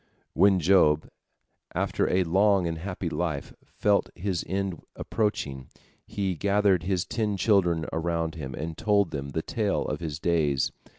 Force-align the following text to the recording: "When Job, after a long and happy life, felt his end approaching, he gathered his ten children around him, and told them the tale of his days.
"When 0.33 0.59
Job, 0.59 1.07
after 1.75 2.09
a 2.09 2.23
long 2.23 2.65
and 2.65 2.79
happy 2.79 3.07
life, 3.07 3.53
felt 3.63 4.09
his 4.15 4.43
end 4.47 4.81
approaching, 4.95 5.67
he 6.07 6.33
gathered 6.33 6.81
his 6.81 7.05
ten 7.05 7.37
children 7.37 7.85
around 7.93 8.33
him, 8.33 8.55
and 8.55 8.75
told 8.75 9.11
them 9.11 9.29
the 9.29 9.43
tale 9.43 9.85
of 9.85 9.99
his 9.99 10.17
days. 10.17 10.71